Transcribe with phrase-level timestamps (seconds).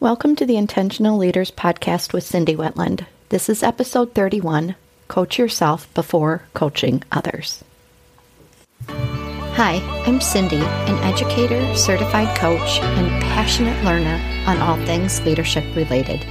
[0.00, 3.04] Welcome to the Intentional Leaders Podcast with Cindy Wetland.
[3.28, 4.74] This is episode 31
[5.08, 7.62] Coach Yourself Before Coaching Others.
[8.88, 9.74] Hi,
[10.06, 16.24] I'm Cindy, an educator, certified coach, and passionate learner on all things leadership related.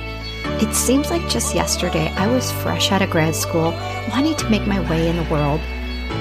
[0.60, 3.72] It seems like just yesterday I was fresh out of grad school,
[4.10, 5.62] wanting to make my way in the world,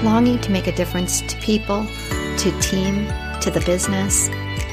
[0.03, 1.83] longing to make a difference to people,
[2.37, 3.07] to team,
[3.41, 4.29] to the business.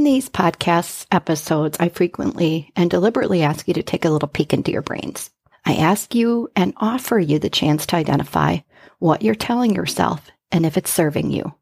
[0.00, 4.54] In these podcast episodes, I frequently and deliberately ask you to take a little peek
[4.54, 5.28] into your brains.
[5.66, 8.60] I ask you and offer you the chance to identify
[8.98, 11.52] what you're telling yourself and if it's serving you.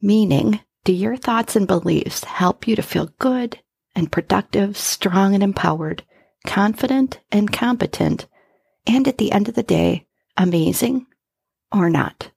[0.00, 3.60] Meaning, do your thoughts and beliefs help you to feel good
[3.94, 6.02] and productive, strong and empowered,
[6.44, 8.26] confident and competent,
[8.88, 11.06] and at the end of the day, amazing
[11.70, 12.32] or not?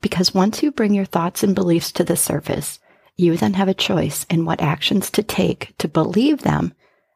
[0.00, 2.78] Because once you bring your thoughts and beliefs to the surface,
[3.16, 6.74] you then have a choice in what actions to take to believe them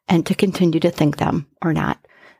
[0.09, 1.99] and to continue to think them or not.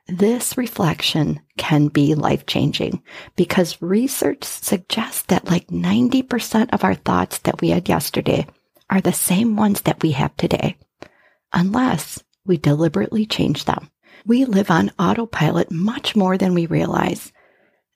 [0.09, 3.03] This reflection can be life changing
[3.37, 8.47] because research suggests that like 90% of our thoughts that we had yesterday
[8.89, 10.77] are the same ones that we have today,
[11.53, 13.89] unless we deliberately change them.
[14.27, 17.33] We live on autopilot much more than we realize.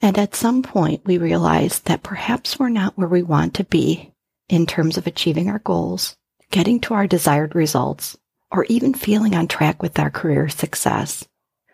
[0.01, 4.14] And at some point, we realize that perhaps we're not where we want to be
[4.49, 6.17] in terms of achieving our goals,
[6.51, 8.17] getting to our desired results,
[8.51, 11.27] or even feeling on track with our career success.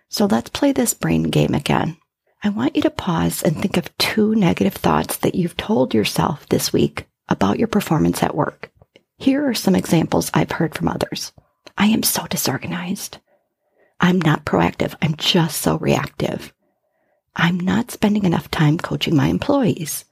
[0.08, 1.96] So let's play this brain game again.
[2.42, 6.48] I want you to pause and think of two negative thoughts that you've told yourself
[6.48, 8.70] this week about your performance at work.
[9.18, 11.32] Here are some examples I've heard from others.
[11.76, 13.18] I am so disorganized.
[14.00, 14.94] I'm not proactive.
[15.02, 16.54] I'm just so reactive.
[17.36, 20.06] I'm not spending enough time coaching my employees.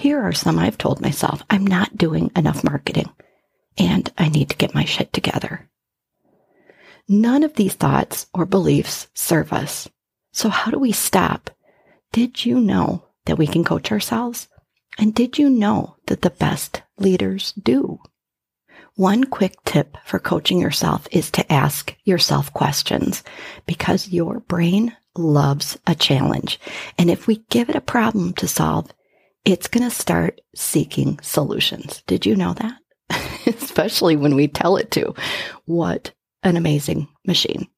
[0.00, 3.10] Here are some I've told myself I'm not doing enough marketing
[3.76, 5.68] and I need to get my shit together.
[7.06, 9.90] None of these thoughts or beliefs serve us.
[10.32, 11.50] So, how do we stop?
[12.12, 14.48] Did you know that we can coach ourselves?
[14.98, 17.98] And did you know that the best leaders do?
[18.94, 23.22] One quick tip for coaching yourself is to ask yourself questions
[23.66, 26.58] because your brain loves a challenge.
[26.96, 28.90] And if we give it a problem to solve,
[29.44, 32.02] it's going to start seeking solutions.
[32.06, 32.76] Did you know that?
[33.46, 35.14] Especially when we tell it to.
[35.64, 36.12] What
[36.42, 37.68] an amazing machine.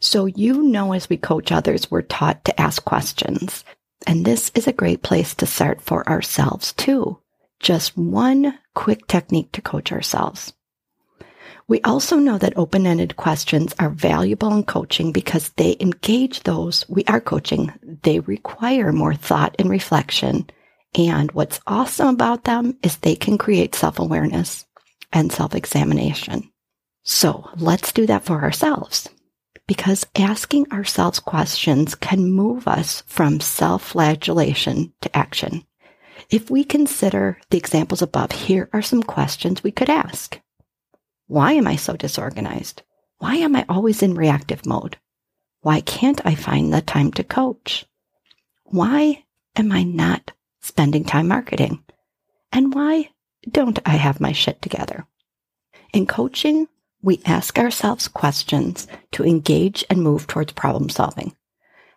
[0.00, 3.64] So, you know, as we coach others, we're taught to ask questions.
[4.06, 7.18] And this is a great place to start for ourselves too.
[7.60, 10.52] Just one quick technique to coach ourselves.
[11.66, 16.86] We also know that open ended questions are valuable in coaching because they engage those
[16.90, 17.72] we are coaching.
[18.02, 20.50] They require more thought and reflection
[20.94, 24.64] and what's awesome about them is they can create self awareness
[25.12, 26.50] and self examination.
[27.02, 29.08] So let's do that for ourselves
[29.66, 35.64] because asking ourselves questions can move us from self flagellation to action.
[36.30, 40.40] If we consider the examples above, here are some questions we could ask.
[41.26, 42.82] Why am I so disorganized?
[43.18, 44.98] Why am I always in reactive mode?
[45.60, 47.86] Why can't I find the time to coach?
[48.64, 49.24] Why
[49.56, 50.32] am I not
[50.64, 51.84] spending time marketing?
[52.50, 53.10] And why
[53.48, 55.06] don't I have my shit together?
[55.92, 56.68] In coaching,
[57.02, 61.36] we ask ourselves questions to engage and move towards problem solving.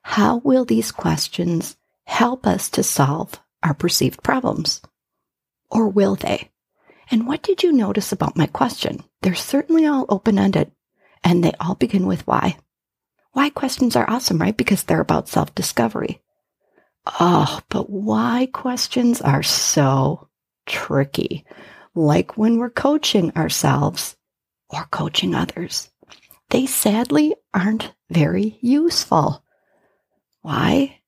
[0.03, 4.81] How will these questions help us to solve our perceived problems?
[5.69, 6.51] Or will they?
[7.09, 9.03] And what did you notice about my question?
[9.21, 10.71] They're certainly all open ended
[11.23, 12.57] and they all begin with why.
[13.31, 14.55] Why questions are awesome, right?
[14.55, 16.21] Because they're about self discovery.
[17.19, 20.27] Oh, but why questions are so
[20.65, 21.45] tricky.
[21.95, 24.17] Like when we're coaching ourselves,
[24.69, 25.89] or coaching others.
[26.49, 29.43] They sadly aren't very useful.
[30.41, 30.99] Why?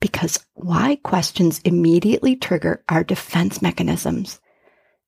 [0.00, 4.40] Because why questions immediately trigger our defense mechanisms.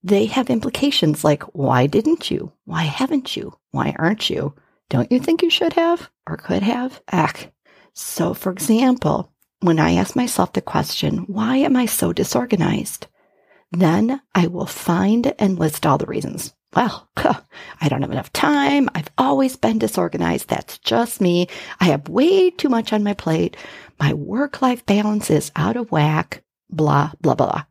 [0.02, 2.52] They have implications like, why didn't you?
[2.64, 3.54] Why haven't you?
[3.70, 4.54] Why aren't you?
[4.88, 7.00] Don't you think you should have or could have?
[7.08, 7.52] Ack.
[7.92, 13.06] So, for example, when I ask myself the question, why am I so disorganized?
[13.72, 16.54] Then I will find and list all the reasons.
[16.74, 18.88] Well, I don't have enough time.
[18.94, 20.48] I've always been disorganized.
[20.48, 21.48] That's just me.
[21.80, 23.56] I have way too much on my plate.
[23.98, 26.42] My work life balance is out of whack.
[26.70, 27.64] Blah, blah, blah.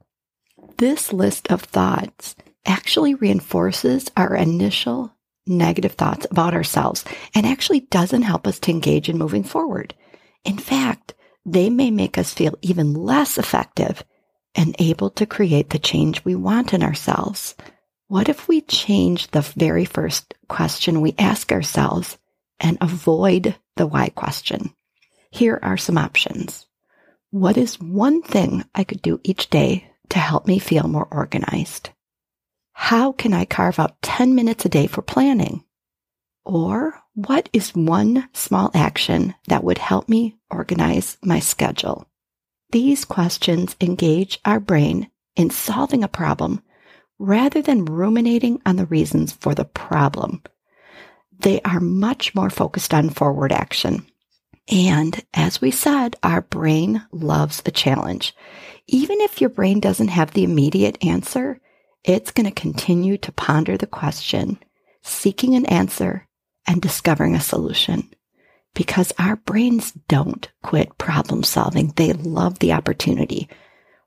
[0.78, 5.14] This list of thoughts actually reinforces our initial
[5.48, 7.04] negative thoughts about ourselves
[7.34, 9.94] and actually doesn't help us to engage in moving forward.
[10.46, 11.16] In fact,
[11.52, 14.04] they may make us feel even less effective
[14.56, 17.56] and able to create the change we want in ourselves.
[18.08, 22.18] What if we change the very first question we ask ourselves
[22.60, 24.74] and avoid the why question?
[25.32, 26.66] Here are some options.
[27.32, 31.92] What is one thing I could do each day to help me feel more organized?
[32.74, 35.64] How can I carve out 10 minutes a day for planning?
[36.46, 42.08] Or what is one small action that would help me organize my schedule?
[42.72, 46.62] These questions engage our brain in solving a problem
[47.18, 50.42] rather than ruminating on the reasons for the problem.
[51.40, 54.06] They are much more focused on forward action.
[54.72, 58.36] And as we said, our brain loves a challenge.
[58.88, 61.60] Even if your brain doesn't have the immediate answer,
[62.04, 64.60] it's going to continue to ponder the question,
[65.02, 66.28] seeking an answer
[66.70, 68.08] and discovering a solution
[68.76, 71.92] because our brains don't quit problem solving.
[71.96, 73.50] They love the opportunity.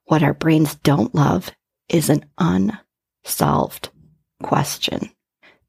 [0.05, 1.50] What our brains don't love
[1.88, 3.91] is an unsolved
[4.43, 5.11] question.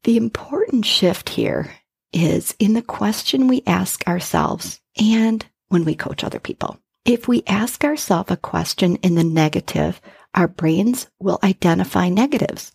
[0.04, 1.72] The important shift here
[2.12, 6.78] is in the question we ask ourselves and when we coach other people.
[7.04, 10.00] If we ask ourselves a question in the negative,
[10.32, 12.72] our brains will identify negatives.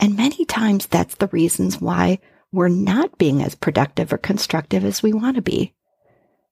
[0.00, 2.18] And many times that's the reasons why
[2.52, 5.74] we're not being as productive or constructive as we want to be.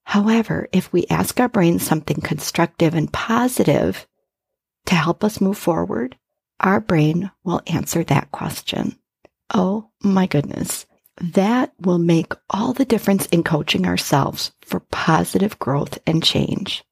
[0.05, 4.07] However, if we ask our brain something constructive and positive
[4.87, 6.17] to help us move forward,
[6.61, 8.99] our brain will answer that question.
[9.53, 10.87] Oh my goodness.
[11.21, 16.85] That will make all the difference in coaching ourselves for positive growth and change.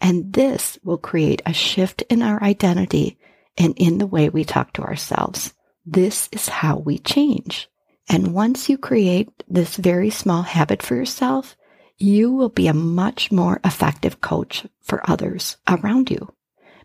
[0.00, 3.18] And this will create a shift in our identity
[3.56, 5.54] and in the way we talk to ourselves.
[5.86, 7.68] This is how we change.
[8.08, 11.56] And once you create this very small habit for yourself,
[11.98, 16.32] you will be a much more effective coach for others around you.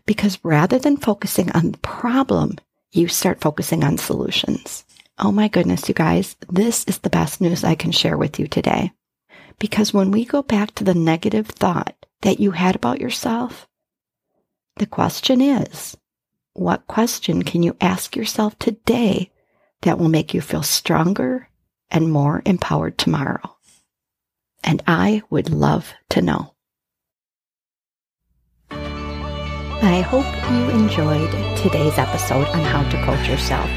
[0.04, 2.56] Because rather than focusing on the problem,
[2.90, 4.84] you start focusing on solutions.
[5.18, 8.48] Oh my goodness, you guys, this is the best news I can share with you
[8.48, 8.92] today.
[9.58, 13.68] Because when we go back to the negative thought that you had about yourself,
[14.76, 15.96] the question is,
[16.54, 19.30] what question can you ask yourself today
[19.82, 21.48] that will make you feel stronger
[21.90, 23.56] and more empowered tomorrow?
[24.64, 26.54] And I would love to know.
[28.70, 33.68] I hope you enjoyed today's episode on how to coach yourself.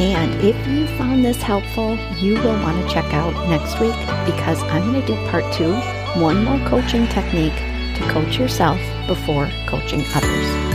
[0.00, 4.62] And if you found this helpful, you will want to check out next week because
[4.64, 5.74] I'm going to do part two
[6.18, 7.54] one more coaching technique
[7.96, 10.69] to coach yourself before coaching others.